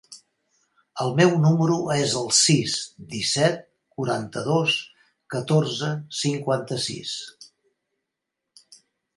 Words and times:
El 1.03 1.11
meu 1.17 1.33
número 1.41 1.75
es 1.95 2.15
el 2.21 2.31
sis, 2.37 2.77
disset, 3.11 3.61
quaranta-dos, 3.97 4.79
catorze, 5.35 5.93
cinquanta-sis. 6.23 7.17